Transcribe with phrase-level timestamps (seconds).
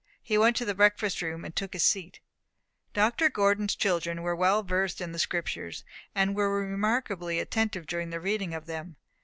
[0.23, 2.21] He went to the breakfast room, and took his seat.
[2.91, 3.29] Dr.
[3.29, 5.83] Gordon's children were well versed in the Scriptures,
[6.15, 8.95] and were remarkably attentive during the reading of them.